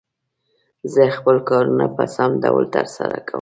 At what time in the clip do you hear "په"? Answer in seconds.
1.95-2.03